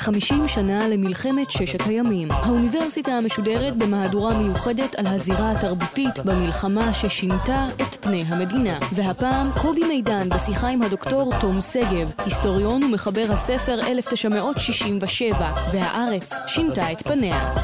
[0.00, 2.30] חמישים שנה למלחמת ששת הימים.
[2.30, 8.78] האוניברסיטה המשודרת במהדורה מיוחדת על הזירה התרבותית במלחמה ששינתה את פני המדינה.
[8.92, 17.02] והפעם קובי מידן בשיחה עם הדוקטור תום שגב, היסטוריון ומחבר הספר 1967, והארץ שינתה את
[17.02, 17.54] פניה.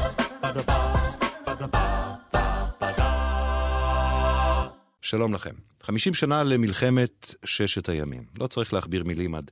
[5.01, 5.53] שלום לכם.
[5.81, 8.23] 50 שנה למלחמת ששת הימים.
[8.39, 9.51] לא צריך להכביר מילים עד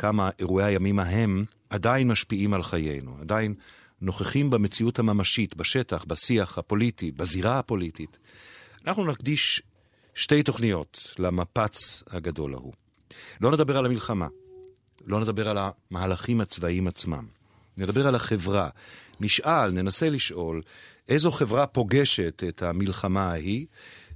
[0.00, 3.54] כמה אירועי הימים ההם עדיין משפיעים על חיינו, עדיין
[4.00, 8.18] נוכחים במציאות הממשית, בשטח, בשיח הפוליטי, בזירה הפוליטית.
[8.86, 9.62] אנחנו נקדיש
[10.14, 12.72] שתי תוכניות למפץ הגדול ההוא.
[13.40, 14.28] לא נדבר על המלחמה,
[15.06, 15.58] לא נדבר על
[15.90, 17.26] המהלכים הצבאיים עצמם.
[17.78, 18.68] נדבר על החברה.
[19.20, 20.62] נשאל, ננסה לשאול,
[21.08, 23.66] איזו חברה פוגשת את המלחמה ההיא,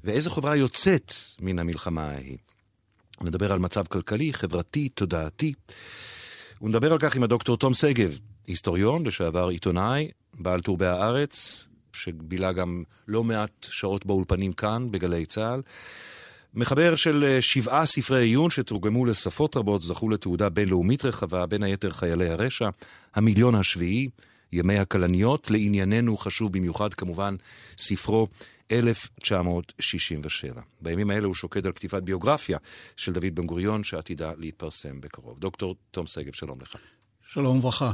[0.05, 2.39] ואיזו חברה יוצאת מן המלחמה ההיא.
[3.21, 5.53] נדבר על מצב כלכלי, חברתי, תודעתי.
[6.63, 12.83] ונדבר על כך עם הדוקטור תום שגב, היסטוריון, לשעבר עיתונאי, בעל טור בהארץ, שבילה גם
[13.09, 15.63] לא מעט שעות באולפנים כאן, בגלי צה"ל.
[16.55, 21.91] מחבר של אה, שבעה ספרי עיון שתורגמו לשפות רבות, זכו לתעודה בינלאומית רחבה, בין היתר
[21.91, 22.69] חיילי הרשע,
[23.15, 24.09] המיליון השביעי,
[24.53, 27.37] ימי הכלניות, לענייננו חשוב במיוחד כמובן
[27.79, 28.27] ספרו
[28.79, 30.61] 1967.
[30.81, 32.59] בימים האלה הוא שוקד על כתיבת ביוגרפיה
[32.97, 35.39] של דוד בן גוריון, שעתידה להתפרסם בקרוב.
[35.39, 36.77] דוקטור תום שגב, שלום לך.
[37.27, 37.93] שלום וברכה.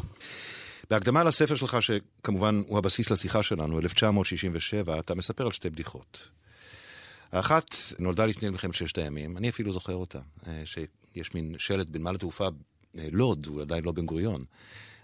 [0.90, 6.28] בהקדמה לספר שלך, שכמובן הוא הבסיס לשיחה שלנו, 1967, אתה מספר על שתי בדיחות.
[7.32, 12.14] האחת נולדה לפני מלחמת ששת הימים, אני אפילו זוכר אותה, אה, שיש מין שלט בנמל
[12.14, 12.48] התעופה
[12.98, 14.44] אה, לוד, הוא עדיין לא בן גוריון.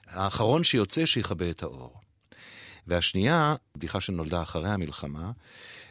[0.07, 2.01] האחרון שיוצא שיכבה את האור.
[2.87, 5.31] והשנייה, בדיחה שנולדה אחרי המלחמה,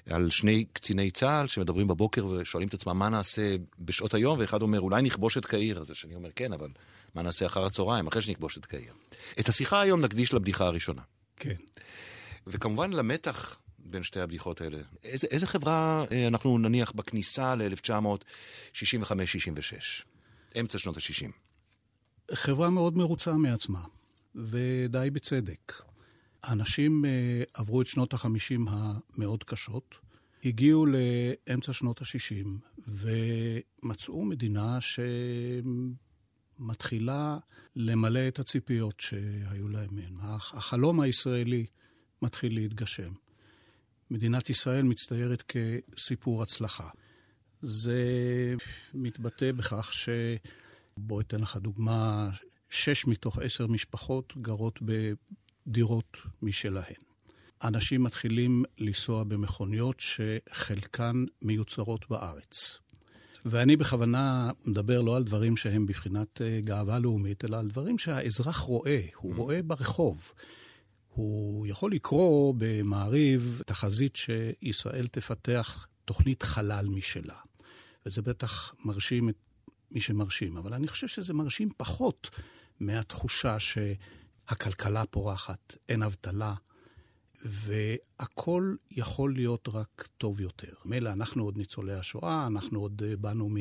[0.10, 4.82] על שני קציני צה"ל שמדברים בבוקר ושואלים את עצמם מה נעשה בשעות היום, ואחד אומר,
[4.82, 5.80] אולי נכבוש את קהיר.
[5.80, 6.70] אז השני אומר, כן, אבל
[7.16, 8.94] מה נעשה אחר הצהריים, אחרי שנכבוש את קהיר.
[9.40, 11.02] את השיחה היום נקדיש לבדיחה הראשונה.
[11.36, 11.56] כן.
[12.48, 14.78] וכמובן למתח בין שתי הבדיחות האלה.
[15.04, 20.04] איזה, איזה חברה אה, אנחנו נניח בכניסה ל-1965-66,
[20.60, 21.32] אמצע שנות ה-60?
[22.34, 23.82] חברה מאוד מרוצה מעצמה,
[24.36, 25.74] ודי בצדק.
[26.46, 29.96] האנשים אה, עברו את שנות החמישים המאוד קשות,
[30.44, 34.78] הגיעו לאמצע שנות השישים, ומצאו מדינה
[36.60, 37.38] שמתחילה
[37.76, 40.18] למלא את הציפיות שהיו להם מהן.
[40.54, 41.66] החלום הישראלי
[42.22, 43.12] מתחיל להתגשם.
[44.12, 46.90] מדינת ישראל מצטיירת כסיפור הצלחה.
[47.62, 48.04] זה
[48.94, 50.10] מתבטא בכך ש...
[50.98, 52.30] בוא אתן לך דוגמה,
[52.70, 54.80] שש מתוך עשר משפחות גרות
[55.68, 56.96] דירות משלהן.
[57.64, 62.80] אנשים מתחילים לנסוע במכוניות שחלקן מיוצרות בארץ.
[63.46, 68.58] ואני בכוונה מדבר לא על דברים שהם בבחינת אה, גאווה לאומית, אלא על דברים שהאזרח
[68.58, 69.38] רואה, הוא mm.
[69.38, 70.32] רואה ברחוב.
[71.08, 77.38] הוא יכול לקרוא במעריב תחזית שישראל תפתח תוכנית חלל משלה.
[78.06, 79.36] וזה בטח מרשים את
[79.92, 82.30] מי שמרשים, אבל אני חושב שזה מרשים פחות
[82.80, 83.78] מהתחושה ש...
[84.48, 86.54] הכלכלה פורחת, אין אבטלה,
[87.46, 90.74] והכל יכול להיות רק טוב יותר.
[90.86, 93.56] מילא, אנחנו עוד ניצולי השואה, אנחנו עוד אה, באנו מ...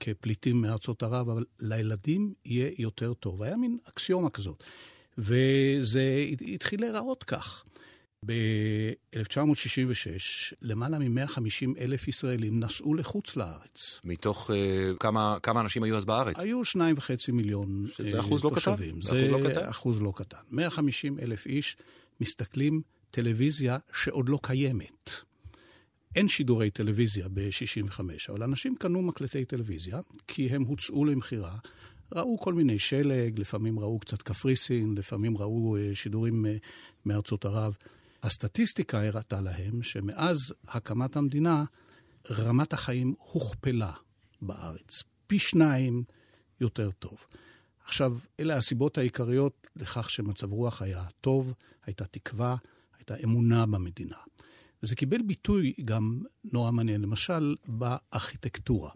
[0.00, 3.42] כפליטים מארצות ערב, אבל לילדים יהיה יותר טוב.
[3.42, 4.64] היה מין אקסיומה כזאת.
[5.18, 6.24] וזה
[6.54, 7.64] התחיל להיראות כך.
[8.26, 14.00] ב-1966, למעלה מ-150 אלף ישראלים נסעו לחוץ לארץ.
[14.04, 14.54] מתוך uh,
[15.00, 16.38] כמה, כמה אנשים היו אז בארץ?
[16.38, 18.96] היו שניים וחצי מיליון שזה uh, אחוז תושבים.
[18.96, 19.02] לא קטן?
[19.02, 19.68] זה, זה אחוז לא קטן?
[19.68, 20.38] אחוז לא קטן.
[20.50, 21.76] 150 אלף איש
[22.20, 25.10] מסתכלים טלוויזיה שעוד לא קיימת.
[26.16, 31.56] אין שידורי טלוויזיה ב-65, אבל אנשים קנו מקלטי טלוויזיה, כי הם הוצאו למכירה.
[32.12, 36.46] ראו כל מיני שלג, לפעמים ראו קצת קפריסין, לפעמים ראו uh, שידורים
[37.06, 37.76] מארצות ערב.
[38.24, 41.64] הסטטיסטיקה הראתה להם שמאז הקמת המדינה,
[42.30, 43.92] רמת החיים הוכפלה
[44.42, 45.02] בארץ.
[45.26, 46.04] פי שניים
[46.60, 47.26] יותר טוב.
[47.84, 51.54] עכשיו, אלה הסיבות העיקריות לכך שמצב רוח היה טוב,
[51.86, 52.56] הייתה תקווה,
[52.98, 54.16] הייתה אמונה במדינה.
[54.82, 56.22] וזה קיבל ביטוי גם
[56.52, 58.90] נורא מעניין, למשל בארכיטקטורה.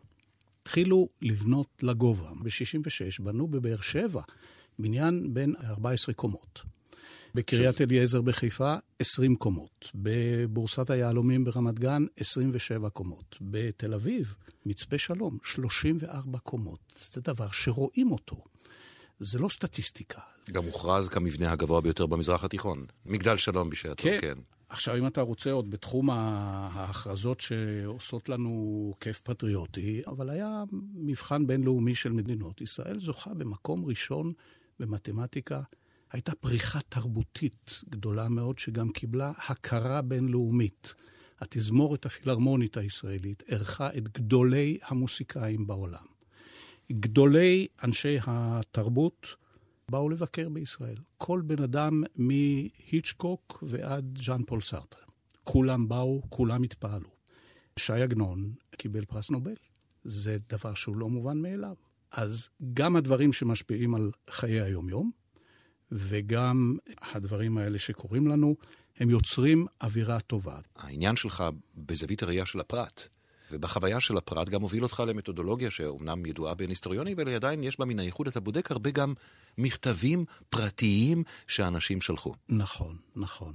[0.62, 2.30] התחילו לבנות לגובה.
[2.42, 4.22] ב-66' בנו בבאר שבע
[4.78, 6.62] בניין בין 14 קומות.
[7.34, 7.84] בקריית שזה...
[7.84, 9.90] אליעזר בחיפה, 20 קומות.
[9.94, 13.36] בבורסת היהלומים ברמת גן, 27 קומות.
[13.40, 14.34] בתל אביב,
[14.66, 16.92] מצפה שלום, 34 קומות.
[17.12, 18.36] זה דבר שרואים אותו.
[19.20, 20.20] זה לא סטטיסטיקה.
[20.50, 22.86] גם הוכרז כמבנה הגבוה ביותר במזרח התיכון.
[23.06, 24.18] מגדל שלום בשעתו, כן.
[24.20, 24.38] כן.
[24.68, 30.64] עכשיו, אם אתה רוצה עוד בתחום ההכרזות שעושות לנו כיף פטריוטי, אבל היה
[30.94, 32.60] מבחן בינלאומי של מדינות.
[32.60, 34.32] ישראל זוכה במקום ראשון
[34.80, 35.60] במתמטיקה.
[36.12, 40.94] הייתה פריחה תרבותית גדולה מאוד, שגם קיבלה הכרה בינלאומית.
[41.40, 46.04] התזמורת הפילהרמונית הישראלית אירחה את גדולי המוסיקאים בעולם.
[46.92, 49.26] גדולי אנשי התרבות
[49.90, 50.96] באו לבקר בישראל.
[51.18, 54.98] כל בן אדם מהיצ'קוק ועד ז'אן פול סארטר.
[55.44, 57.08] כולם באו, כולם התפעלו.
[57.76, 59.54] ש"י עגנון קיבל פרס נובל.
[60.04, 61.74] זה דבר שהוא לא מובן מאליו.
[62.12, 65.10] אז גם הדברים שמשפיעים על חיי היומיום,
[65.92, 68.56] וגם הדברים האלה שקורים לנו,
[68.98, 70.58] הם יוצרים אווירה טובה.
[70.76, 71.44] העניין שלך
[71.76, 73.08] בזווית הראייה של הפרט,
[73.52, 77.84] ובחוויה של הפרט גם הוביל אותך למתודולוגיה שאומנם ידועה בין היסטוריונים, אבל עדיין יש בה
[77.84, 79.14] מן הייחוד, אתה בודק הרבה גם
[79.58, 82.34] מכתבים פרטיים שאנשים שלחו.
[82.48, 83.52] נכון, נכון.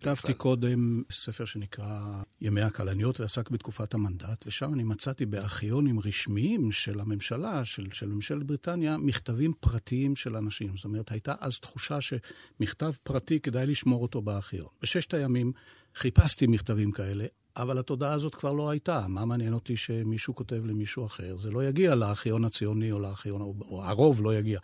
[0.00, 7.00] כתבתי קודם ספר שנקרא ימי הכלניות ועסק בתקופת המנדט, ושם אני מצאתי בארכיונים רשמיים של
[7.00, 10.76] הממשלה, של, של ממשלת בריטניה, מכתבים פרטיים של אנשים.
[10.76, 14.68] זאת אומרת, הייתה אז תחושה שמכתב פרטי כדאי לשמור אותו בארכיון.
[14.82, 15.52] בששת הימים
[15.94, 19.06] חיפשתי מכתבים כאלה, אבל התודעה הזאת כבר לא הייתה.
[19.08, 21.38] מה מעניין אותי שמישהו כותב למישהו אחר?
[21.38, 24.58] זה לא יגיע לארכיון הציוני או לארכיון, או הרוב לא יגיע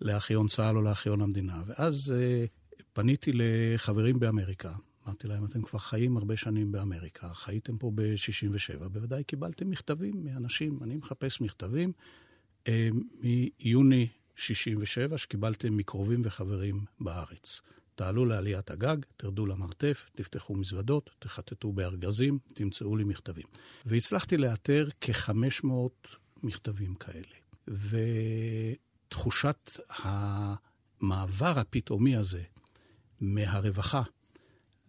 [0.00, 1.62] לארכיון צה"ל או לארכיון המדינה.
[1.66, 2.44] ואז אה,
[2.94, 4.72] פניתי לחברים באמריקה.
[5.06, 10.78] אמרתי להם, אתם כבר חיים הרבה שנים באמריקה, חייתם פה ב-67, בוודאי קיבלתם מכתבים מאנשים,
[10.82, 11.92] אני מחפש מכתבים
[12.68, 12.88] אה,
[13.22, 17.60] מיוני 67, שקיבלתם מקרובים וחברים בארץ.
[17.94, 23.46] תעלו לעליית הגג, תרדו למרתף, תפתחו מזוודות, תחטטו בארגזים, תמצאו לי מכתבים.
[23.86, 25.68] והצלחתי לאתר כ-500
[26.42, 27.34] מכתבים כאלה.
[29.08, 32.42] ותחושת המעבר הפתאומי הזה
[33.20, 34.02] מהרווחה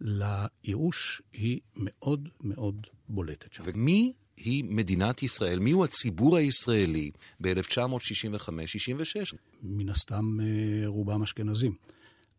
[0.00, 3.62] לייאוש היא מאוד מאוד בולטת שם.
[3.66, 5.58] ומי היא מדינת ישראל?
[5.58, 9.36] מיהו הציבור הישראלי ב-1965-66?
[9.62, 11.74] מן הסתם אה, רובם אשכנזים.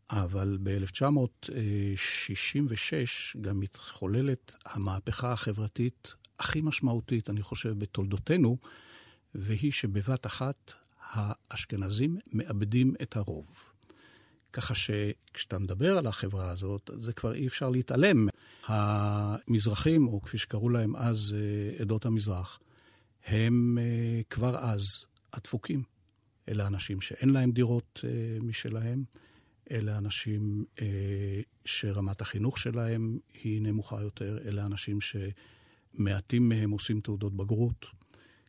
[0.09, 8.57] אבל ב-1966 גם מתחוללת המהפכה החברתית הכי משמעותית, אני חושב, בתולדותינו,
[9.35, 13.45] והיא שבבת אחת האשכנזים מאבדים את הרוב.
[14.53, 18.27] ככה שכשאתה מדבר על החברה הזאת, זה כבר אי אפשר להתעלם.
[18.67, 22.59] המזרחים, או כפי שקראו להם אז אה, עדות המזרח,
[23.25, 25.83] הם אה, כבר אז הדפוקים.
[26.49, 29.03] אלה אנשים שאין להם דירות אה, משלהם,
[29.71, 30.65] אלה אנשים
[31.65, 37.85] שרמת החינוך שלהם היא נמוכה יותר, אלה אנשים שמעטים מהם עושים תעודות בגרות,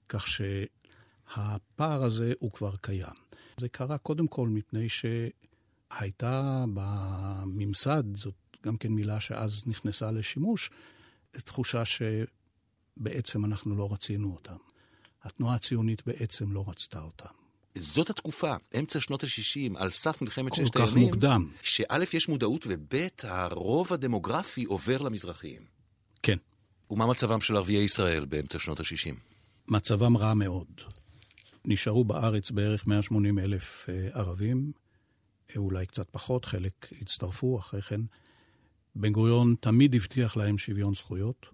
[0.09, 3.15] כך שהפער הזה הוא כבר קיים.
[3.61, 5.05] זה קרה קודם כל מפני ש...
[5.91, 10.71] הייתה בממסד, זאת גם כן מילה שאז נכנסה לשימוש,
[11.31, 14.57] תחושה שבעצם אנחנו לא רצינו אותם.
[15.23, 17.35] התנועה הציונית בעצם לא רצתה אותם.
[17.75, 20.87] זאת התקופה, אמצע שנות ה-60, על סף מלחמת ששת הימים.
[20.87, 21.51] כל כך מוקדם.
[21.63, 25.63] שא', יש מודעות, וב', הרוב הדמוגרפי עובר למזרחיים.
[26.23, 26.37] כן.
[26.91, 29.15] ומה מצבם של ערביי ישראל באמצע שנות ה-60?
[29.69, 30.81] מצבם רע מאוד.
[31.65, 34.73] נשארו בארץ בערך 180 אלף אה, ערבים.
[35.57, 38.01] אולי קצת פחות, חלק הצטרפו אחרי כן.
[38.95, 41.47] בן גוריון תמיד הבטיח להם שוויון זכויות.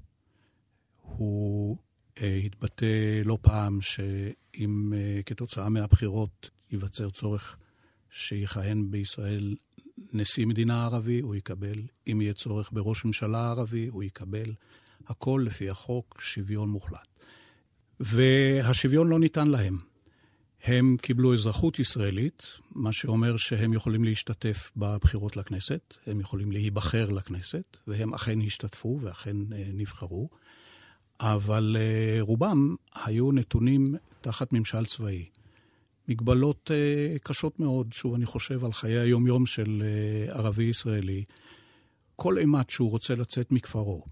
[1.02, 1.76] הוא
[2.22, 7.56] אה, התבטא לא פעם שאם אה, כתוצאה מהבחירות ייווצר צורך
[8.10, 9.54] שיכהן בישראל
[10.12, 11.82] נשיא מדינה ערבי, הוא יקבל.
[12.06, 14.52] אם יהיה צורך בראש ממשלה ערבי, הוא יקבל.
[15.06, 17.08] הכל לפי החוק, שוויון מוחלט.
[18.00, 19.93] והשוויון לא ניתן להם.
[20.64, 27.76] הם קיבלו אזרחות ישראלית, מה שאומר שהם יכולים להשתתף בבחירות לכנסת, הם יכולים להיבחר לכנסת,
[27.86, 30.28] והם אכן השתתפו ואכן אה, נבחרו,
[31.20, 35.24] אבל אה, רובם היו נתונים תחת ממשל צבאי.
[36.08, 39.82] מגבלות אה, קשות מאוד, שוב, אני חושב על חיי היומיום של
[40.28, 41.24] ערבי ישראלי.
[42.16, 44.02] כל אימת שהוא רוצה לצאת מכפרו,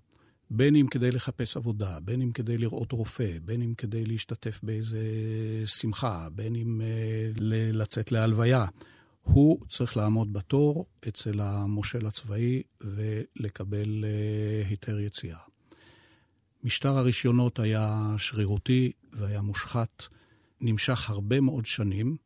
[0.55, 5.03] בין אם כדי לחפש עבודה, בין אם כדי לראות רופא, בין אם כדי להשתתף באיזה
[5.67, 7.41] שמחה, בין אם uh,
[7.73, 8.67] לצאת להלוויה.
[9.23, 15.39] הוא צריך לעמוד בתור אצל המושל הצבאי ולקבל uh, היתר יציאה.
[16.65, 20.03] משטר הרישיונות היה שרירותי והיה מושחת,
[20.61, 22.17] נמשך הרבה מאוד שנים,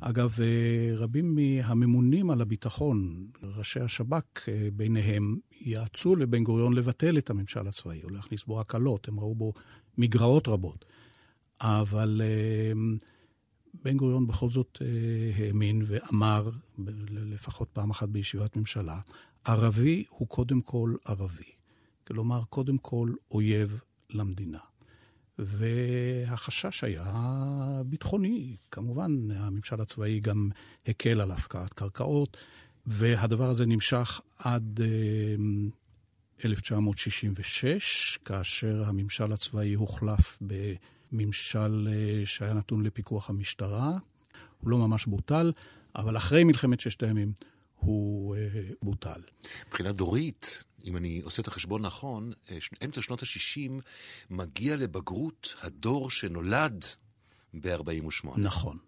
[0.00, 7.30] אגב, אה, רבים מהממונים על הביטחון, ראשי השב"כ אה, ביניהם, יעצו לבן גוריון לבטל את
[7.30, 9.52] הממשל הצבאי או להכניס בו הקלות, הם ראו בו
[9.98, 10.84] מגרעות רבות.
[11.60, 12.72] אבל אה,
[13.84, 14.82] בן גוריון בכל זאת
[15.36, 16.50] האמין ואמר,
[17.10, 19.00] לפחות פעם אחת בישיבת ממשלה,
[19.44, 21.52] ערבי הוא קודם כל ערבי.
[22.06, 24.58] כלומר, קודם כל אויב למדינה.
[25.38, 27.22] והחשש היה
[27.86, 28.56] ביטחוני.
[28.70, 30.50] כמובן, הממשל הצבאי גם
[30.86, 32.36] הקל על הפקעת קרקעות,
[32.86, 34.80] והדבר הזה נמשך עד
[36.44, 43.98] 1966, אה, כאשר הממשל הצבאי הוחלף בממשל אה, שהיה נתון לפיקוח המשטרה.
[44.60, 45.52] הוא לא ממש בוטל,
[45.96, 47.32] אבל אחרי מלחמת ששת הימים
[47.74, 48.48] הוא אה,
[48.82, 49.20] בוטל.
[49.68, 53.70] מבחינה דורית, אם אני עושה את החשבון נכון, אה, אמצע שנות ה-60
[54.30, 56.84] מגיע לבגרות הדור שנולד
[57.54, 58.28] ב-48.
[58.36, 58.78] נכון.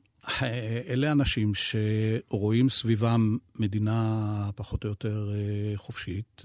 [0.88, 6.42] אלה אנשים שרואים סביבם מדינה פחות או יותר אה, חופשית,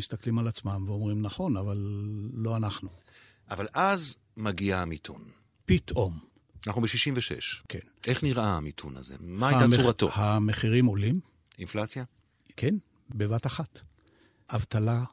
[0.00, 1.78] מסתכלים על עצמם ואומרים, נכון, אבל
[2.32, 2.88] לא אנחנו.
[3.50, 5.22] אבל אז מגיע המיתון.
[5.66, 6.18] פתאום.
[6.66, 7.64] אנחנו ב-66.
[7.68, 7.78] כן.
[8.06, 9.14] איך נראה המיתון הזה?
[9.20, 9.76] מה הייתה המח...
[9.76, 10.10] צורתו?
[10.14, 11.20] המחירים עולים.
[11.58, 12.04] אינפלציה?
[12.56, 12.74] כן,
[13.10, 13.80] בבת אחת.
[14.54, 15.04] אבטלה,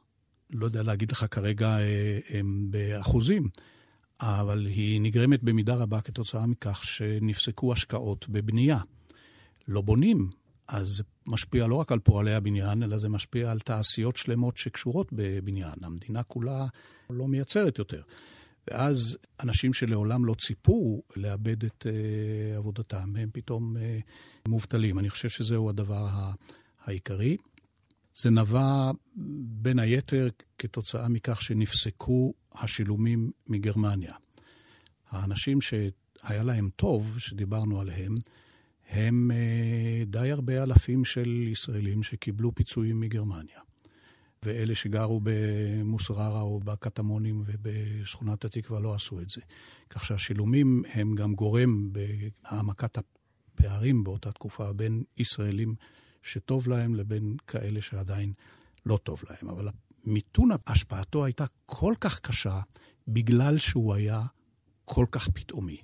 [0.50, 3.48] לא יודע להגיד לך כרגע אה, הם באחוזים,
[4.20, 8.78] אבל היא נגרמת במידה רבה כתוצאה מכך שנפסקו השקעות בבנייה.
[9.68, 10.30] לא בונים,
[10.68, 15.08] אז זה משפיע לא רק על פועלי הבניין, אלא זה משפיע על תעשיות שלמות שקשורות
[15.12, 15.74] בבניין.
[15.82, 16.66] המדינה כולה
[17.10, 18.02] לא מייצרת יותר.
[18.70, 23.80] ואז אנשים שלעולם לא ציפו לאבד את uh, עבודתם, הם פתאום uh,
[24.48, 24.98] מובטלים.
[24.98, 26.08] אני חושב שזהו הדבר
[26.84, 27.36] העיקרי.
[28.14, 28.90] זה נבע
[29.62, 30.28] בין היתר
[30.58, 34.14] כתוצאה מכך שנפסקו השילומים מגרמניה.
[35.10, 38.16] האנשים שהיה להם טוב, שדיברנו עליהם,
[38.90, 43.60] הם uh, די הרבה אלפים של ישראלים שקיבלו פיצויים מגרמניה.
[44.42, 49.40] ואלה שגרו במוסררה או בקטמונים ובשכונת התקווה לא עשו את זה.
[49.90, 55.74] כך שהשילומים הם גם גורם בהעמקת הפערים באותה תקופה בין ישראלים
[56.24, 58.32] שטוב להם לבין כאלה שעדיין
[58.86, 59.50] לא טוב להם.
[59.50, 59.68] אבל
[60.04, 62.60] מיתון השפעתו הייתה כל כך קשה
[63.08, 64.22] בגלל שהוא היה
[64.84, 65.82] כל כך פתאומי.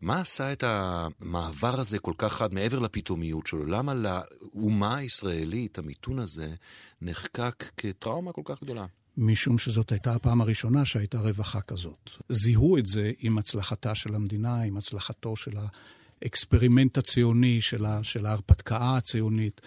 [0.00, 3.64] מה עשה את המעבר הזה כל כך חד מעבר לפתאומיות שלו?
[3.64, 6.54] למה לאומה הישראלית המיתון הזה
[7.02, 8.86] נחקק כטראומה כל כך גדולה?
[9.16, 12.10] משום שזאת הייתה הפעם הראשונה שהייתה רווחה כזאת.
[12.28, 15.56] זיהו את זה עם הצלחתה של המדינה, עם הצלחתו של
[16.22, 19.60] האקספרימנט הציוני, של, של ההרפתקה הציונית.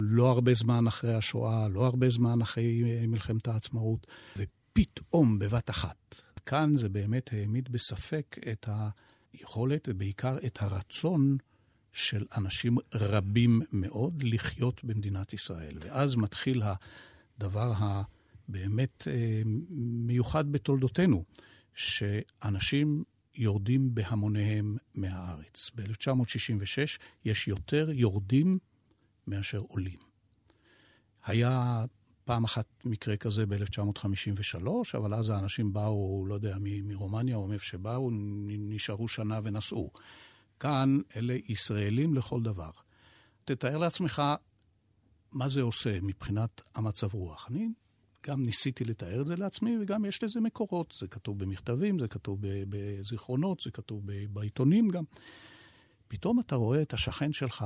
[0.00, 6.76] לא הרבה זמן אחרי השואה, לא הרבה זמן אחרי מלחמת העצמאות, ופתאום, בבת אחת, כאן
[6.76, 8.68] זה באמת העמיד בספק את.
[9.38, 11.36] היכולת ובעיקר את הרצון
[11.92, 15.78] של אנשים רבים מאוד לחיות במדינת ישראל.
[15.80, 16.62] ואז מתחיל
[17.38, 19.42] הדבר הבאמת אה,
[20.06, 21.24] מיוחד בתולדותינו,
[21.74, 23.04] שאנשים
[23.36, 25.70] יורדים בהמוניהם מהארץ.
[25.74, 28.58] ב-1966 יש יותר יורדים
[29.26, 29.98] מאשר עולים.
[31.24, 31.84] היה
[32.24, 34.66] פעם אחת מקרה כזה ב-1953,
[34.96, 38.10] אבל אז האנשים באו, לא יודע, מרומניה או מאיפה שבאו,
[38.58, 39.90] נשארו שנה ונסעו.
[40.60, 42.70] כאן אלה ישראלים לכל דבר.
[43.44, 44.22] תתאר לעצמך
[45.32, 47.46] מה זה עושה מבחינת המצב רוח.
[47.50, 47.68] אני
[48.26, 50.94] גם ניסיתי לתאר את זה לעצמי, וגם יש לזה מקורות.
[50.98, 55.04] זה כתוב במכתבים, זה כתוב בזיכרונות, זה כתוב בעיתונים גם.
[56.08, 57.64] פתאום אתה רואה את השכן שלך,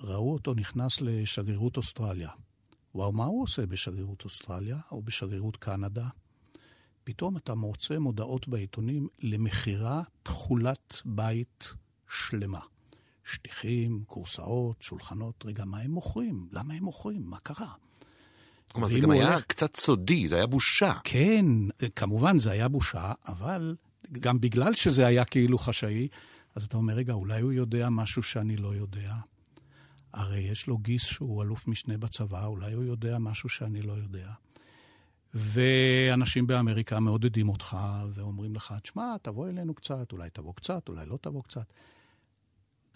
[0.00, 2.30] ראו אותו נכנס לשגרירות אוסטרליה.
[2.94, 6.08] וואו, מה הוא עושה בשגרירות אוסטרליה או בשגרירות קנדה?
[7.04, 11.72] פתאום אתה מוצא מודעות בעיתונים למכירה תכולת בית
[12.08, 12.60] שלמה.
[13.24, 15.44] שטיחים, כורסאות, שולחנות.
[15.46, 16.48] רגע, מה הם מוכרים?
[16.52, 17.22] למה הם מוכרים?
[17.22, 17.72] מה קרה?
[18.72, 19.44] כלומר, זה גם היה הולך...
[19.44, 20.92] קצת סודי, זה היה בושה.
[21.04, 21.44] כן,
[21.96, 23.76] כמובן זה היה בושה, אבל
[24.12, 26.08] גם בגלל שזה היה כאילו חשאי,
[26.54, 29.14] אז אתה אומר, רגע, אולי הוא יודע משהו שאני לא יודע.
[30.12, 34.30] הרי יש לו גיס שהוא אלוף משנה בצבא, אולי הוא יודע משהו שאני לא יודע.
[35.34, 37.76] ואנשים באמריקה מעודדים אותך
[38.10, 41.72] ואומרים לך, תשמע, תבוא אלינו קצת, אולי תבוא קצת, אולי לא תבוא קצת.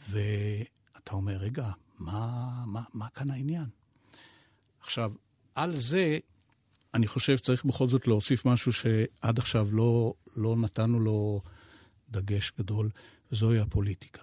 [0.08, 3.66] ואתה אומר, רגע, מה, מה, מה כאן העניין?
[4.80, 5.12] עכשיו,
[5.54, 6.18] על זה
[6.94, 11.42] אני חושב שצריך בכל זאת להוסיף משהו שעד עכשיו לא, לא נתנו לו
[12.10, 12.90] דגש גדול,
[13.32, 14.22] וזוהי הפוליטיקה.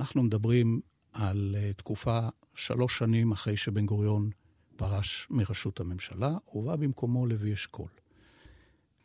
[0.00, 0.80] אנחנו מדברים
[1.12, 4.30] על אה, תקופה שלוש שנים אחרי שבן גוריון
[4.76, 7.88] פרש מראשות הממשלה, ובא במקומו לוי אשכול.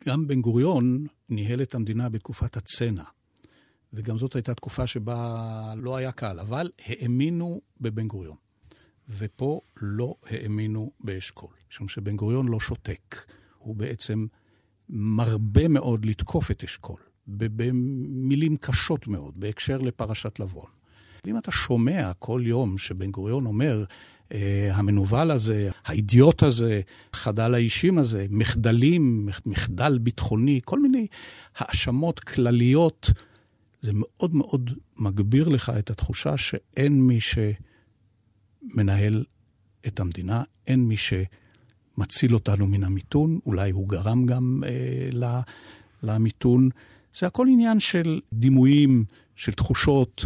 [0.06, 3.04] גם בן גוריון ניהל את המדינה בתקופת הצנע,
[3.92, 8.41] וגם זאת הייתה תקופה שבה לא היה קל, אבל האמינו בבן גוריון.
[9.18, 13.26] ופה לא האמינו באשכול, משום שבן גוריון לא שותק.
[13.58, 14.26] הוא בעצם
[14.88, 20.66] מרבה מאוד לתקוף את אשכול, במילים קשות מאוד, בהקשר לפרשת לבון.
[21.26, 23.84] אם אתה שומע כל יום שבן גוריון אומר,
[24.32, 26.80] אה, המנוול הזה, האידיוט הזה,
[27.12, 31.06] חדל האישים הזה, מחדלים, מחדל ביטחוני, כל מיני
[31.56, 33.10] האשמות כלליות,
[33.80, 37.20] זה מאוד מאוד מגביר לך את התחושה שאין מי
[38.70, 39.24] שמנהל
[39.86, 45.08] את המדינה, אין מי שמציל אותנו מן המיתון, אולי הוא גרם גם אה,
[46.02, 46.68] למיתון.
[47.14, 49.04] זה הכל עניין של דימויים,
[49.36, 50.24] של תחושות.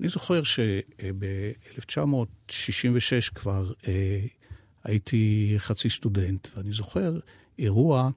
[0.00, 4.20] אני זוכר שב-1966 כבר אה,
[4.84, 7.18] הייתי חצי סטודנט, ואני זוכר
[7.58, 8.10] אירוע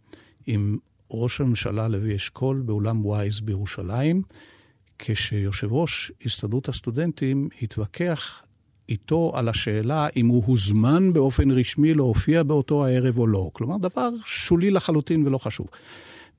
[0.48, 0.78] עם
[1.12, 4.22] ראש הממשלה לוי אשכול באולם ווייז בירושלים,
[5.00, 8.45] כשיושב ראש הסתדרות הסטודנטים התווכח
[8.90, 13.50] איתו על השאלה אם הוא הוזמן באופן רשמי להופיע באותו הערב או לא.
[13.54, 15.68] כלומר, דבר שולי לחלוטין ולא חשוב.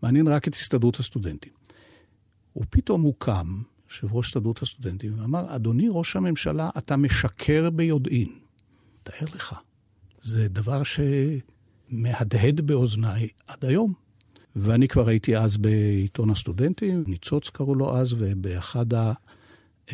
[0.03, 1.53] מעניין רק את הסתדרות הסטודנטים.
[2.57, 8.29] ופתאום הוא קם, יושב ראש הסתדרות הסטודנטים, ואמר, אדוני ראש הממשלה, אתה משקר ביודעין.
[9.03, 9.55] תאר לך,
[10.23, 13.93] זה דבר שמהדהד באוזניי עד היום.
[14.57, 19.13] ואני כבר הייתי אז בעיתון הסטודנטים, ניצוץ קראו לו אז, ובאחד ה...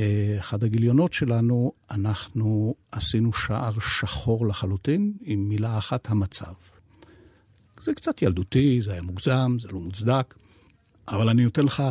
[0.00, 6.52] אה, אחד הגיליונות שלנו, אנחנו עשינו שער שחור לחלוטין, עם מילה אחת, המצב.
[7.82, 10.34] זה קצת ילדותי, זה היה מוגזם, זה לא מוצדק,
[11.08, 11.82] אבל אני נותן לך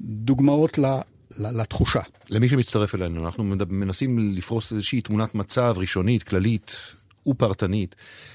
[0.00, 0.78] דוגמאות
[1.38, 2.00] לתחושה.
[2.30, 6.76] למי שמצטרף אלינו, אנחנו מנסים לפרוס איזושהי תמונת מצב ראשונית, כללית,
[7.26, 7.94] ופרטנית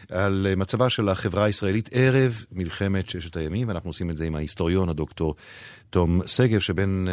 [0.10, 4.90] על מצבה של החברה הישראלית ערב מלחמת ששת הימים, ואנחנו עושים את זה עם ההיסטוריון
[4.90, 5.36] הדוקטור
[5.92, 7.08] תום שגב, שבין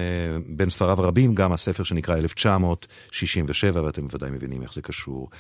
[0.60, 5.30] אה, ספריו הרבים גם הספר שנקרא 1967, ואתם בוודאי מבינים איך זה קשור.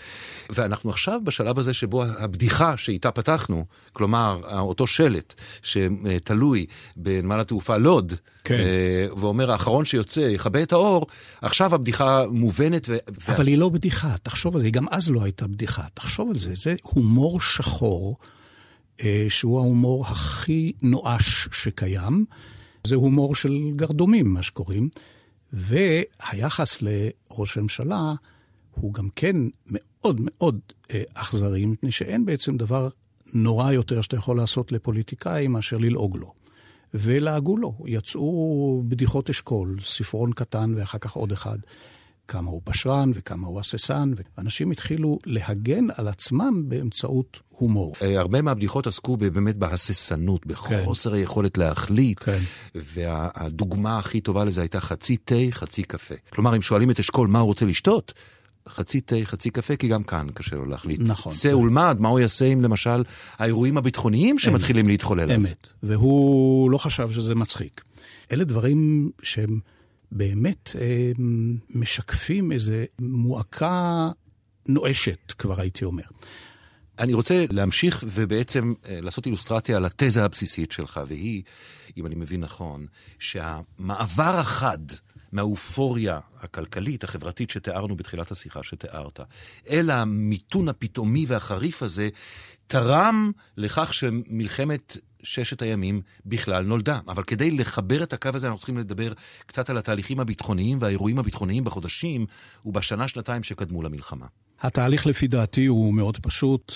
[0.50, 6.66] ואנחנו עכשיו בשלב הזה שבו הבדיחה שאיתה פתחנו, כלומר, אותו שלט שתלוי
[6.96, 8.12] בנמל התעופה לוד,
[8.44, 8.54] כן.
[8.54, 11.06] אה, ואומר האחרון שיוצא יכבה את האור,
[11.42, 12.88] עכשיו הבדיחה מובנת.
[12.88, 12.96] ו...
[13.28, 16.52] אבל היא לא בדיחה, תחשוב על זה, גם אז לא הייתה בדיחה, תחשוב על זה,
[16.54, 18.16] זה הומור שחור,
[19.00, 22.24] אה, שהוא ההומור הכי נואש שקיים.
[22.86, 24.88] זה הומור של גרדומים, מה שקוראים.
[25.52, 28.14] והיחס לראש הממשלה
[28.70, 29.36] הוא גם כן
[29.66, 30.58] מאוד מאוד
[30.90, 32.88] אה, אכזרי, מפני שאין בעצם דבר
[33.34, 36.32] נורא יותר שאתה יכול לעשות לפוליטיקאי מאשר ללעוג לו.
[36.94, 41.58] ולעגו לו, יצאו בדיחות אשכול, ספרון קטן ואחר כך עוד אחד.
[42.28, 47.94] כמה הוא פשרן וכמה הוא הססן, ואנשים התחילו להגן על עצמם באמצעות הומור.
[48.02, 51.16] אה, הרבה מהבדיחות עסקו באמת בהססנות, בחוסר כן.
[51.16, 52.38] היכולת להחליט, כן.
[52.74, 56.14] והדוגמה הכי טובה לזה הייתה חצי תה, חצי קפה.
[56.30, 58.14] כלומר, אם שואלים את אשכול מה הוא רוצה לשתות,
[58.68, 61.00] חצי תה, חצי קפה, כי גם כאן קשה לו להחליט.
[61.00, 61.32] נכון.
[61.32, 61.54] צא כן.
[61.54, 63.04] ולמד, מה הוא יעשה עם למשל
[63.38, 65.46] האירועים הביטחוניים שמתחילים אמת, להתחולל אז.
[65.46, 67.84] אמת, והוא לא חשב שזה מצחיק.
[68.32, 69.60] אלה דברים שהם...
[70.12, 71.10] באמת אה,
[71.70, 74.10] משקפים איזו מועקה
[74.68, 76.04] נואשת, כבר הייתי אומר.
[76.98, 81.42] אני רוצה להמשיך ובעצם אה, לעשות אילוסטרציה על התזה הבסיסית שלך, והיא,
[81.96, 82.86] אם אני מבין נכון,
[83.18, 84.78] שהמעבר החד
[85.32, 89.20] מהאופוריה הכלכלית, החברתית שתיארנו בתחילת השיחה שתיארת,
[89.70, 92.08] אל המיתון הפתאומי והחריף הזה,
[92.66, 96.98] תרם לכך שמלחמת ששת הימים בכלל נולדה.
[97.08, 99.12] אבל כדי לחבר את הקו הזה אנחנו צריכים לדבר
[99.46, 102.26] קצת על התהליכים הביטחוניים והאירועים הביטחוניים בחודשים
[102.64, 104.26] ובשנה-שנתיים שקדמו למלחמה.
[104.60, 106.72] התהליך לפי דעתי הוא מאוד פשוט.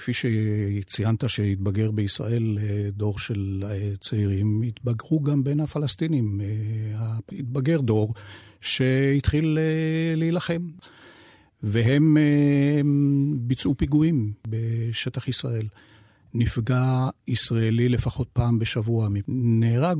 [0.00, 6.40] כפי שציינת שהתבגר בישראל אה, דור של אה, צעירים, התבגרו גם בין הפלסטינים.
[6.40, 8.14] אה, התבגר דור
[8.60, 9.58] שהתחיל
[10.16, 10.68] להילחם.
[11.62, 12.16] והם
[13.40, 15.66] ביצעו פיגועים בשטח ישראל.
[16.34, 19.98] נפגע ישראלי לפחות פעם בשבוע, נהרג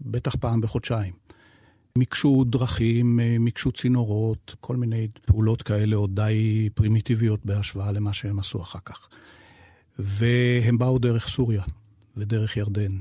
[0.00, 1.12] בטח פעם בחודשיים.
[1.98, 8.62] מקשו דרכים, מקשו צינורות, כל מיני פעולות כאלה עוד די פרימיטיביות בהשוואה למה שהם עשו
[8.62, 9.08] אחר כך.
[9.98, 11.62] והם באו דרך סוריה
[12.16, 12.98] ודרך ירדן.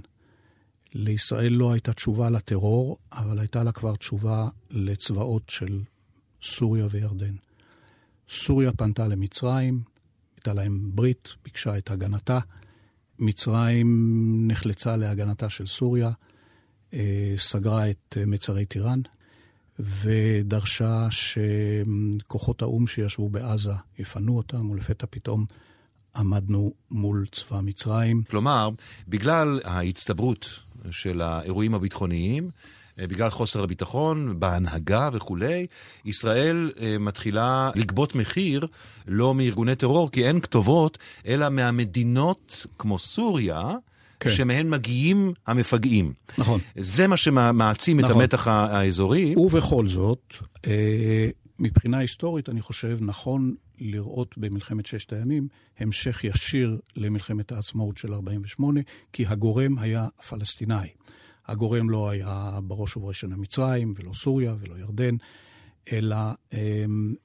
[0.94, 5.82] לישראל לא הייתה תשובה לטרור, אבל הייתה לה כבר תשובה לצבאות של
[6.42, 7.36] סוריה וירדן.
[8.30, 9.82] סוריה פנתה למצרים,
[10.36, 12.40] הייתה להם ברית, ביקשה את הגנתה.
[13.20, 13.88] מצרים
[14.48, 16.12] נחלצה להגנתה של סוריה,
[16.94, 19.00] אה, סגרה את אה, מצרי טיראן,
[19.80, 25.46] ודרשה שכוחות האו"ם שישבו בעזה יפנו אותם, ולפתע פתאום
[26.16, 28.24] עמדנו מול צבא מצרים.
[28.30, 28.70] כלומר,
[29.08, 30.60] בגלל ההצטברות
[30.92, 32.50] של האירועים הביטחוניים,
[33.00, 35.68] אה, בגלל חוסר הביטחון, בהנהגה וכולי,
[36.06, 38.68] ישראל אה, מתחילה לגבות מחיר
[39.08, 40.98] לא מארגוני טרור, כי אין כתובות,
[41.28, 43.72] אלא מהמדינות כמו סוריה,
[44.20, 44.32] כן.
[44.32, 46.14] שמהן מגיעים המפגעים.
[46.38, 46.60] נכון.
[46.76, 48.12] זה מה שמעצים נכון.
[48.12, 49.34] את המתח האזורי.
[49.38, 50.34] ובכל זאת,
[50.68, 58.14] אה, מבחינה היסטורית, אני חושב, נכון לראות במלחמת ששת הימים המשך ישיר למלחמת העצמאות של
[58.14, 58.82] 48',
[59.14, 60.90] כי הגורם היה פלסטיני.
[61.46, 65.16] הגורם לא היה בראש ובראשונה מצרים, ולא סוריה, ולא ירדן,
[65.92, 66.16] אלא
[66.52, 67.16] הם,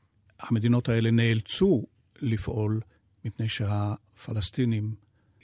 [0.40, 1.84] המדינות האלה נאלצו
[2.20, 2.80] לפעול
[3.24, 4.94] מפני שהפלסטינים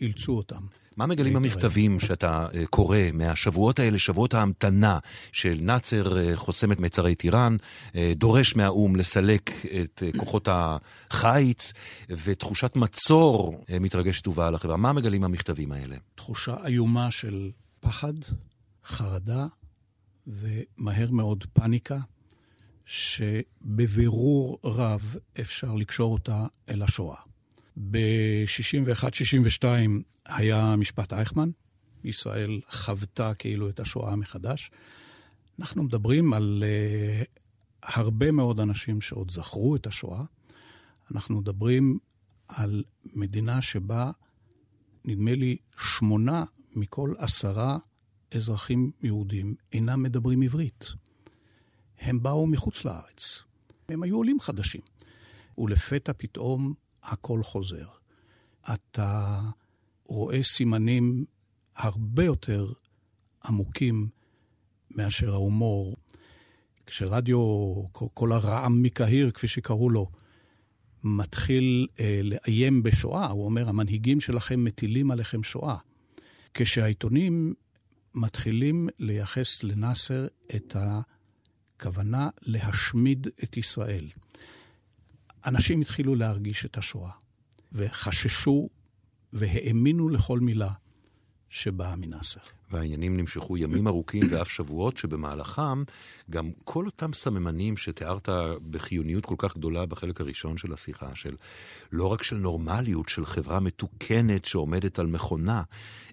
[0.01, 0.67] אילצו אותם.
[0.97, 4.99] מה מגלים המכתבים שאתה אה, קורא מהשבועות האלה, שבועות ההמתנה
[5.33, 7.57] של נאצר אה, חוסם את מצרי טיראן,
[7.97, 9.51] אה, דורש מהאו"ם לסלק
[9.83, 11.73] את כוחות החיץ,
[12.09, 14.77] ותחושת מצור מתרגשת ובאה לחברה.
[14.77, 15.97] מה מגלים המכתבים האלה?
[16.15, 18.15] תחושה איומה של פחד,
[18.85, 19.47] חרדה
[20.27, 21.99] ומהר מאוד פניקה,
[22.85, 27.34] שבבירור רב אפשר לקשור אותה אל השואה.
[27.77, 29.65] ב-61-62
[30.27, 31.51] היה משפט אייכמן,
[32.05, 34.71] ישראל חוותה כאילו את השואה מחדש.
[35.59, 37.27] אנחנו מדברים על uh,
[37.83, 40.25] הרבה מאוד אנשים שעוד זכרו את השואה.
[41.15, 41.99] אנחנו מדברים
[42.49, 42.85] על
[43.15, 44.11] מדינה שבה,
[45.05, 46.45] נדמה לי, שמונה
[46.77, 47.79] מכל עשרה
[48.35, 50.87] אזרחים יהודים אינם מדברים עברית.
[52.01, 53.43] הם באו מחוץ לארץ.
[53.89, 54.81] הם היו עולים חדשים.
[55.59, 57.87] ולפתע פתאום הכל חוזר.
[58.75, 59.40] אתה
[60.07, 61.25] רואה סימנים
[61.77, 62.73] הרבה יותר
[63.45, 64.09] עמוקים
[64.90, 65.97] מאשר ההומור.
[66.87, 67.38] כשרדיו,
[67.93, 70.11] כל הרעם מקהיר, כפי שקראו לו,
[71.05, 75.77] מתחיל אה, לאיים בשואה, הוא אומר, המנהיגים שלכם מטילים עליכם שואה.
[76.55, 77.55] כשהעיתונים
[78.14, 80.77] מתחילים לייחס לנאסר את
[81.77, 84.07] הכוונה להשמיד את ישראל.
[85.47, 87.11] אנשים התחילו להרגיש את השואה,
[87.73, 88.69] וחששו
[89.33, 90.71] והאמינו לכל מילה
[91.49, 92.41] שבאה מנאסר.
[92.71, 95.83] והעניינים נמשכו ימים ארוכים ואף שבועות, שבמהלכם
[96.31, 98.29] גם כל אותם סממנים שתיארת
[98.71, 101.37] בחיוניות כל כך גדולה בחלק הראשון של השיחה, של
[101.93, 105.63] לא רק של נורמליות, של חברה מתוקנת שעומדת על מכונה,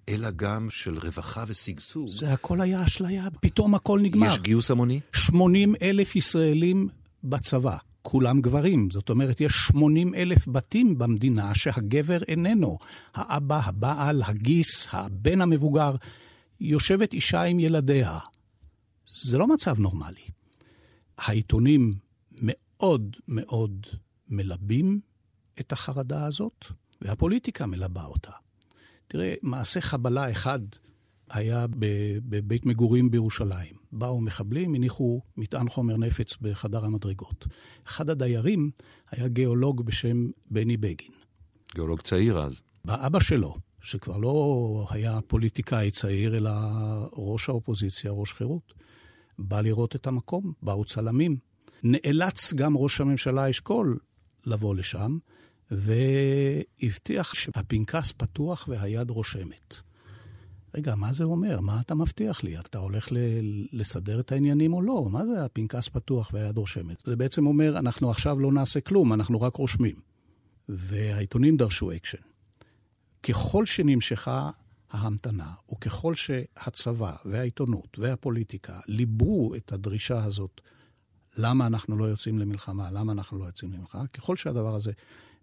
[0.10, 2.10] אלא גם של רווחה ושגשוג.
[2.10, 4.28] זה הכל היה אשליה, פתאום הכל נגמר.
[4.28, 5.00] יש גיוס המוני?
[5.14, 6.88] 80 אלף ישראלים
[7.24, 7.78] בצבא.
[8.02, 8.90] כולם גברים.
[8.92, 12.78] זאת אומרת, יש 80 אלף בתים במדינה שהגבר איננו.
[13.14, 15.96] האבא, הבעל, הגיס, הבן המבוגר.
[16.60, 18.20] יושבת אישה עם ילדיה.
[19.22, 20.26] זה לא מצב נורמלי.
[21.18, 21.94] העיתונים
[22.32, 23.88] מאוד מאוד
[24.30, 25.00] מלבים
[25.60, 26.66] את החרדה הזאת,
[27.02, 28.32] והפוליטיקה מלבה אותה.
[29.08, 30.60] תראה, מעשה חבלה אחד
[31.30, 31.66] היה
[32.30, 33.81] בבית מגורים בירושלים.
[33.92, 37.48] באו מחבלים, הניחו מטען חומר נפץ בחדר המדרגות.
[37.88, 38.72] אחד הדיירים
[39.12, 41.12] היה גיאולוג בשם בני בגין.
[41.76, 42.62] גיאולוג צעיר אז.
[42.86, 46.52] באבא שלו, שכבר לא היה פוליטיקאי צעיר, אלא
[47.14, 48.74] ראש האופוזיציה, ראש חירות,
[49.40, 51.38] בא לראות את המקום, באו צלמים.
[51.84, 54.00] נאלץ גם ראש הממשלה אשכול
[54.46, 55.18] לבוא לשם,
[55.72, 59.82] והבטיח שהפנקס פתוח והיד רושמת.
[60.76, 61.62] רגע, מה זה אומר?
[61.62, 62.60] מה אתה מבטיח לי?
[62.60, 63.18] אתה הולך ל-
[63.72, 65.08] לסדר את העניינים או לא?
[65.12, 67.04] מה זה הפנקס פתוח והיד רושמת?
[67.06, 69.96] זה בעצם אומר, אנחנו עכשיו לא נעשה כלום, אנחנו רק רושמים.
[70.70, 72.18] והעיתונים דרשו אקשן.
[73.24, 74.50] ככל שנמשכה
[74.92, 80.62] ההמתנה, וככל שהצבא והעיתונות והפוליטיקה ליבו את הדרישה הזאת,
[81.38, 84.92] למה אנחנו לא יוצאים למלחמה, למה אנחנו לא יוצאים למלחמה, ככל שהדבר הזה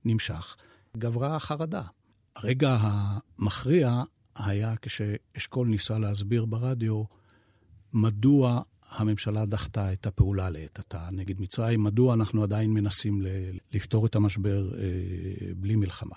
[0.04, 0.56] נמשך,
[0.96, 1.82] גברה החרדה.
[2.36, 4.02] הרגע המכריע
[4.38, 7.05] היה כשאשכול ניסה להסביר ברדיו
[7.92, 13.22] מדוע הממשלה דחתה את הפעולה לעת עתה נגד מצרים, מדוע אנחנו עדיין מנסים
[13.72, 14.85] לפתור את המשבר אה,
[15.57, 16.16] בלי מלחמה.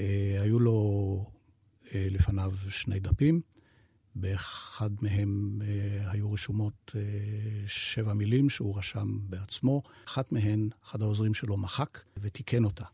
[0.00, 1.30] אה, היו לו
[1.94, 3.40] אה, לפניו שני דפים,
[4.14, 5.62] באחד מהם
[6.06, 6.92] היו רשומות
[7.66, 12.84] שבע מילים שהוא רשם בעצמו, אחת מהן, אחד העוזרים שלו מחק ותיקן אותה.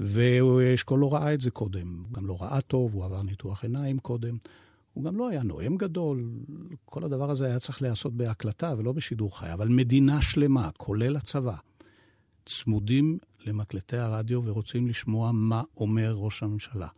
[0.00, 3.98] ואשכול לא ראה את זה קודם, הוא גם לא ראה טוב, הוא עבר ניתוח עיניים
[3.98, 4.36] קודם.
[4.92, 6.30] הוא גם לא היה נואם גדול,
[6.84, 11.56] כל הדבר הזה היה צריך להיעשות בהקלטה ולא בשידור חי, אבל מדינה שלמה, כולל הצבא,
[12.46, 16.88] צמודים למקלטי הרדיו ורוצים לשמוע מה אומר ראש הממשלה.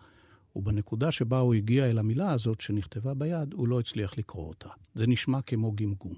[0.56, 4.68] ובנקודה שבה הוא הגיע אל המילה הזאת שנכתבה ביד, הוא לא הצליח לקרוא אותה.
[4.94, 6.14] זה נשמע כמו גמגום.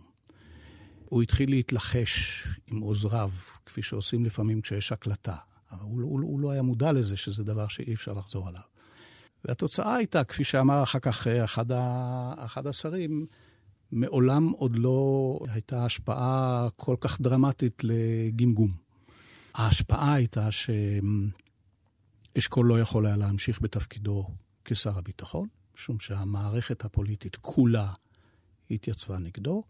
[1.04, 3.30] הוא התחיל להתלחש עם עוזריו,
[3.66, 5.36] כפי שעושים לפעמים כשיש הקלטה.
[5.80, 8.62] הוא, הוא, הוא לא היה מודע לזה שזה דבר שאי אפשר לחזור עליו.
[9.44, 13.26] והתוצאה הייתה, כפי שאמר אחר כך אה, אחד, ה, אחד השרים,
[13.92, 18.70] מעולם עוד לא הייתה השפעה כל כך דרמטית לגמגום.
[19.54, 20.48] ההשפעה הייתה
[22.34, 24.26] שאשכול לא יכול היה להמשיך בתפקידו
[24.64, 27.92] כשר הביטחון, משום שהמערכת הפוליטית כולה
[28.70, 29.64] התייצבה נגדו,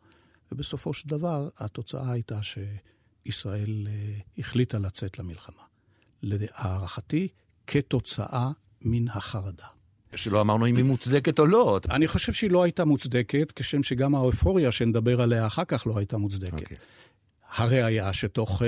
[0.53, 5.62] ובסופו של דבר התוצאה הייתה שישראל אה, החליטה לצאת למלחמה.
[6.25, 7.29] להערכתי,
[7.67, 8.51] כתוצאה
[8.83, 9.67] מן החרדה.
[10.17, 11.81] שלא אמרנו אם היא מוצדקת או לא.
[11.91, 16.19] אני חושב שהיא לא הייתה מוצדקת, כשם שגם האופוריה שנדבר עליה אחר כך לא הייתה
[16.19, 16.53] מוצדקת.
[16.53, 16.61] Okay.
[16.61, 16.77] אוקיי.
[17.57, 18.65] הראיה שתוך uh,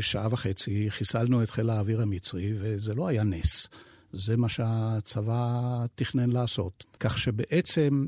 [0.00, 3.68] שעה וחצי חיסלנו את חיל האוויר המצרי, וזה לא היה נס.
[4.12, 6.84] זה מה שהצבא תכנן לעשות.
[7.00, 8.06] כך שבעצם,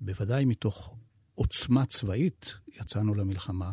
[0.00, 0.94] בוודאי מתוך
[1.34, 3.72] עוצמה צבאית יצאנו למלחמה,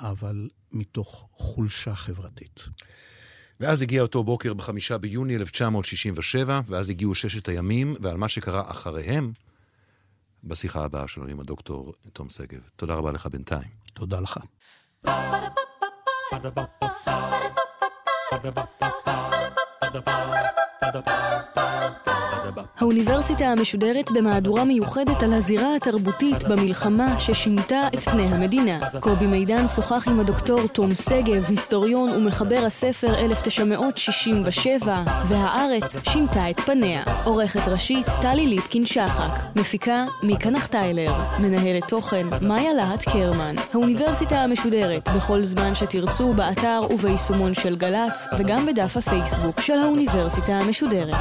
[0.00, 2.60] אבל מתוך חולשה חברתית.
[3.60, 9.32] ואז הגיע אותו בוקר בחמישה ביוני 1967, ואז הגיעו ששת הימים, ועל מה שקרה אחריהם,
[10.44, 12.60] בשיחה הבאה שלנו עם הדוקטור תום שגב.
[12.76, 13.70] תודה רבה לך בינתיים.
[13.94, 14.38] תודה לך.
[18.40, 20.59] Ba-da-ba-ba-ba
[22.80, 28.78] האוניברסיטה המשודרת במהדורה מיוחדת על הזירה התרבותית במלחמה ששינתה את פני המדינה.
[29.00, 37.02] קובי מידן שוחח עם הדוקטור תום שגב, היסטוריון ומחבר הספר 1967, והארץ שינתה את פניה.
[37.24, 39.42] עורכת ראשית טלי ליפקין-שחק.
[39.56, 41.12] מפיקה מיקה נחטיילר.
[41.38, 43.54] מנהלת תוכן מאיה להט קרמן.
[43.72, 50.69] האוניברסיטה המשודרת בכל זמן שתרצו באתר וביישומון של גל"צ וגם בדף הפייסבוק של האוניברסיטה המשודרת.
[50.70, 51.16] משודרת.